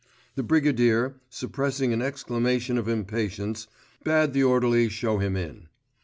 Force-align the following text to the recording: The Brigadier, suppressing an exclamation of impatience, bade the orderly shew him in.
The 0.33 0.41
Brigadier, 0.41 1.17
suppressing 1.29 1.93
an 1.93 2.01
exclamation 2.01 2.79
of 2.79 2.87
impatience, 2.87 3.67
bade 4.03 4.33
the 4.33 4.43
orderly 4.43 4.89
shew 4.89 5.19
him 5.19 5.35
in. 5.37 5.67